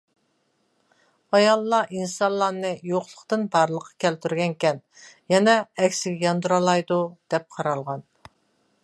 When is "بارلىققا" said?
3.57-3.93